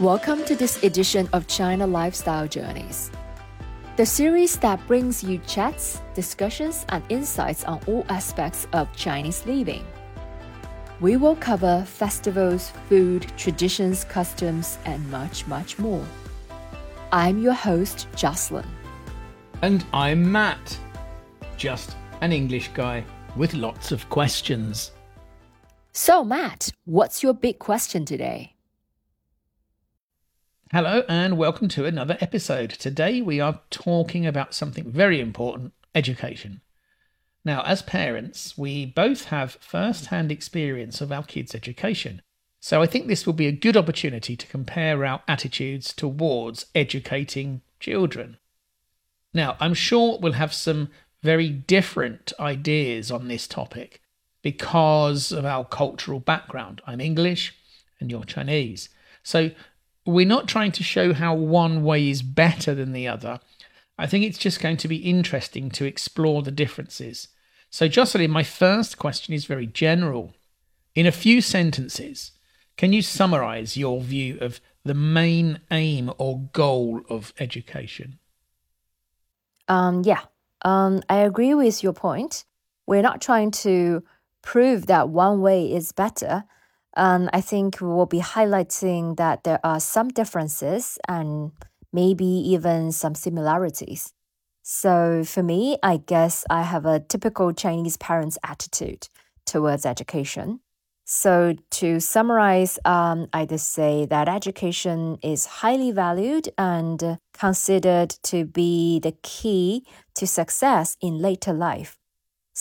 [0.00, 3.10] Welcome to this edition of China Lifestyle Journeys,
[3.98, 9.84] the series that brings you chats, discussions, and insights on all aspects of Chinese living.
[11.00, 16.06] We will cover festivals, food, traditions, customs, and much, much more.
[17.12, 18.66] I'm your host, Jocelyn.
[19.60, 20.78] And I'm Mat,
[21.58, 23.04] just an English guy
[23.36, 24.92] with lots of questions.
[25.92, 28.54] So, Mat, what's your big question today?
[30.72, 32.70] Hello, and welcome to another episode.
[32.70, 36.60] Today we are talking about something very important education.
[37.44, 42.22] Now, as parents, we both have first hand experience of our kids' education.
[42.60, 47.62] So I think this will be a good opportunity to compare our attitudes towards educating
[47.80, 48.36] children.
[49.34, 54.02] Now, I'm sure we'll have some very different ideas on this topic
[54.40, 56.80] because of our cultural background.
[56.86, 57.56] I'm English
[57.98, 58.88] and you're Chinese.
[59.24, 59.50] So
[60.06, 63.40] we're not trying to show how one way is better than the other.
[63.98, 67.28] I think it's just going to be interesting to explore the differences.
[67.68, 70.34] So, Jocelyn, my first question is very general.
[70.94, 72.32] In a few sentences,
[72.76, 78.18] can you summarize your view of the main aim or goal of education?
[79.68, 80.22] Um, yeah,
[80.62, 82.44] um, I agree with your point.
[82.86, 84.02] We're not trying to
[84.42, 86.44] prove that one way is better.
[86.96, 91.52] And I think we will be highlighting that there are some differences and
[91.92, 94.12] maybe even some similarities.
[94.62, 99.08] So for me, I guess I have a typical Chinese parent's attitude
[99.46, 100.60] towards education.
[101.04, 108.44] So to summarize, um, I just say that education is highly valued and considered to
[108.44, 111.99] be the key to success in later life.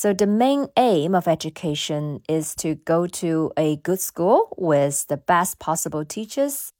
[0.00, 5.16] So the main aim of education is to go to a good school with the
[5.16, 6.72] best possible teachers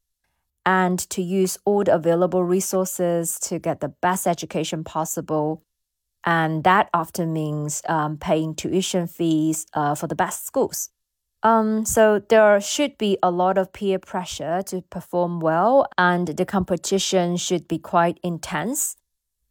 [0.64, 5.64] and to use all the available resources to get the best education possible.
[6.22, 10.90] And that often means um, paying tuition fees uh, for the best schools.
[11.42, 16.46] Um, so there should be a lot of peer pressure to perform well, and the
[16.46, 18.94] competition should be quite intense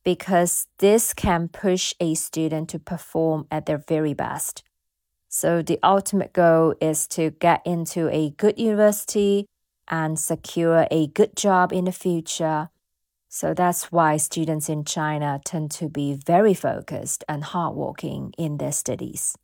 [0.07, 4.63] because this can push a student to perform at their very best.
[5.28, 9.47] So, the ultimate goal is to get into a good university
[9.90, 12.69] and secure a good job in the future.
[13.28, 18.72] So, that's why students in China tend to be very focused and hardworking in their
[18.72, 19.38] studies.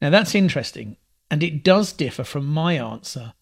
[0.00, 0.96] Now, that's interesting,
[1.30, 3.34] and it does differ from my answer.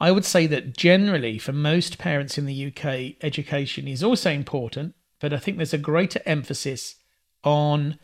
[0.00, 4.94] I would say that generally, for most parents in the UK, education is also important,
[5.20, 6.96] but I think there's a greater emphasis
[7.42, 7.98] on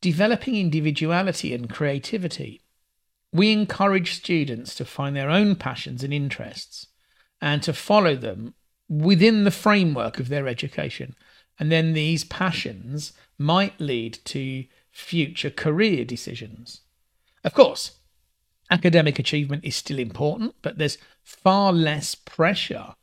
[0.00, 2.60] developing individuality and creativity.
[3.32, 6.88] We encourage students to find their own passions and interests
[7.40, 8.54] and to follow them
[8.88, 11.16] within the framework of their education.
[11.58, 16.82] And then these passions might lead to future career decisions.
[17.42, 17.98] Of course,
[18.70, 22.94] academic achievement is still important, but there's far less pressure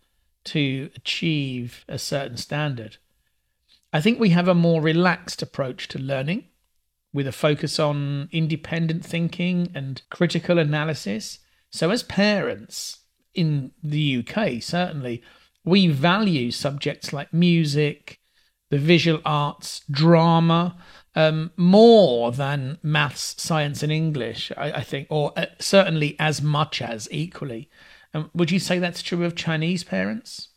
[0.46, 2.98] to achieve a certain standard.
[3.92, 6.46] I think we have a more relaxed approach to learning
[7.14, 11.40] with a focus on independent thinking and critical analysis.
[11.70, 13.02] So, as parents
[13.36, 15.22] in the UK, certainly,
[15.64, 18.20] we value subjects like music,
[18.70, 20.76] the visual arts, drama,
[21.16, 26.82] um, more than maths, science, and English, I, I think, or uh, certainly as much
[26.82, 27.70] as equally.
[28.14, 30.50] Um, would you say that's true of Chinese parents?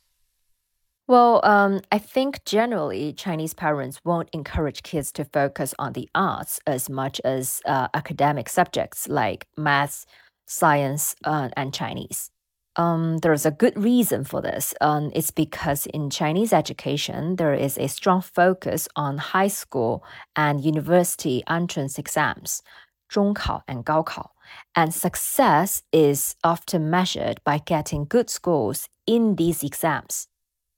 [1.08, 6.58] Well, um, I think generally Chinese parents won't encourage kids to focus on the arts
[6.66, 10.04] as much as uh, academic subjects like maths,
[10.46, 12.30] science, uh, and Chinese
[12.77, 14.73] Um, there's a good reason for this.
[14.79, 20.03] Um, it's because in Chinese education, there is a strong focus on high school
[20.35, 22.61] and university entrance exams,
[23.09, 24.31] 中考 and 高考,
[24.73, 30.27] and success is often measured by getting good scores in these exams.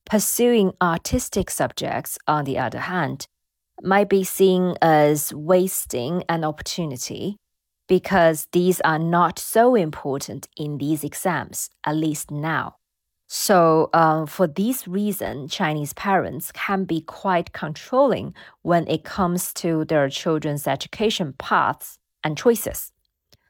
[0.06, 3.28] Pursuing artistic subjects, on the other hand,
[3.84, 7.38] might be seen as wasting an opportunity
[7.89, 12.77] because these are not so important in these exams, at least now.
[13.27, 19.85] So, um, for this reason, Chinese parents can be quite controlling when it comes to
[19.85, 22.91] their children's education paths and choices.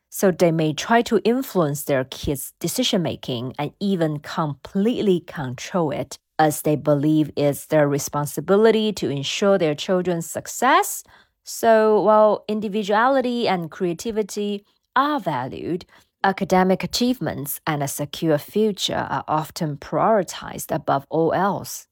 [0.08, 6.18] So, they may try to influence their kids' decision making and even completely control it,
[6.40, 11.04] as they believe it's their responsibility to ensure their children's success
[11.48, 15.86] so while individuality and creativity are valued,
[16.22, 21.86] academic achievements and a secure future are often prioritized above all else.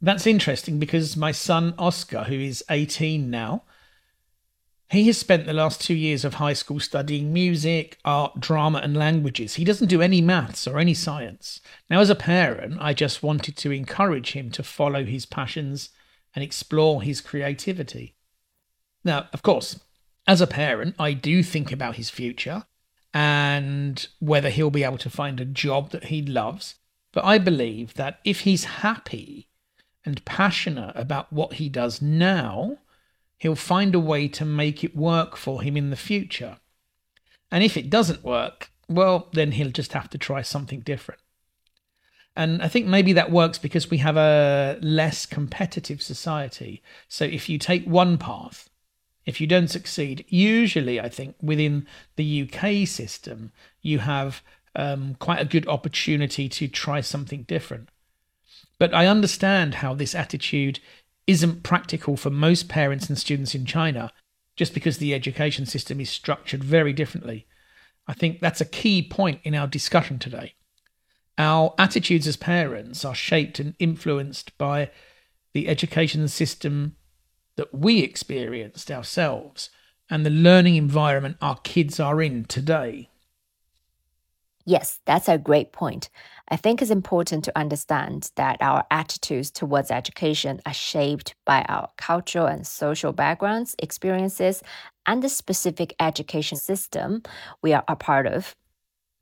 [0.00, 3.62] That's interesting because my son Oscar, who is 18 now,
[4.90, 8.96] he has spent the last two years of high school studying music, art, drama, and
[8.96, 9.54] languages.
[9.54, 11.60] He doesn't do any maths or any science.
[11.88, 15.90] Now, as a parent, I just wanted to encourage him to follow his passions
[16.38, 18.14] and explore his creativity.
[19.02, 19.80] Now, of course,
[20.24, 22.64] as a parent, I do think about his future
[23.12, 26.76] and whether he'll be able to find a job that he loves.
[27.10, 29.48] But I believe that if he's happy
[30.04, 32.78] and passionate about what he does now,
[33.38, 36.58] he'll find a way to make it work for him in the future.
[37.50, 41.20] And if it doesn't work, well, then he'll just have to try something different.
[42.38, 46.84] And I think maybe that works because we have a less competitive society.
[47.08, 48.70] So if you take one path,
[49.26, 53.50] if you don't succeed, usually I think within the UK system,
[53.82, 54.40] you have
[54.76, 57.88] um, quite a good opportunity to try something different.
[58.78, 60.78] But I understand how this attitude
[61.26, 64.12] isn't practical for most parents and students in China
[64.54, 67.48] just because the education system is structured very differently.
[68.06, 70.54] I think that's a key point in our discussion today.
[71.38, 74.90] Our attitudes as parents are shaped and influenced by
[75.54, 76.96] the education system
[77.56, 79.70] that we experienced ourselves
[80.10, 83.08] and the learning environment our kids are in today.
[84.64, 86.10] Yes, that's a great point.
[86.48, 91.88] I think it's important to understand that our attitudes towards education are shaped by our
[91.96, 94.62] cultural and social backgrounds, experiences,
[95.06, 97.22] and the specific education system
[97.62, 98.54] we are a part of.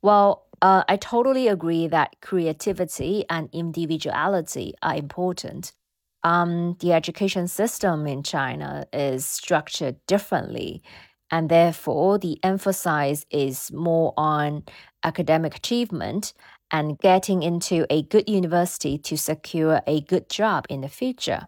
[0.01, 5.73] Well, uh, I totally agree that creativity and individuality are important.
[6.23, 10.81] Um, the education system in China is structured differently,
[11.29, 14.63] and therefore the emphasis is more on
[15.03, 16.33] academic achievement
[16.71, 21.47] and getting into a good university to secure a good job in the future.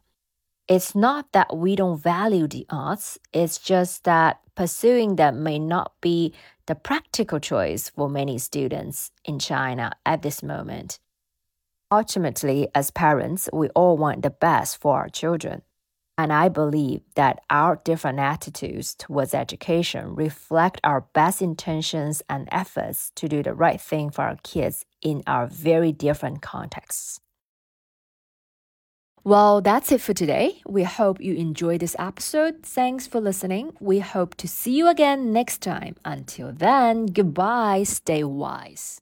[0.68, 5.94] It's not that we don't value the arts, it's just that pursuing them may not
[6.00, 6.34] be
[6.70, 11.00] the practical choice for many students in China at this moment.
[11.92, 15.64] Ultimately, as parents, we all want the best for our children.
[16.16, 23.12] And I believe that our different attitudes towards education reflect our best intentions and efforts
[23.16, 27.20] to do the right thing for our kids in our very different contexts.
[29.24, 30.62] Well, that's it for today.
[30.66, 32.64] We hope you enjoyed this episode.
[32.64, 33.74] Thanks for listening.
[33.80, 35.96] We hope to see you again next time.
[36.06, 37.84] Until then, goodbye.
[37.84, 39.02] Stay wise.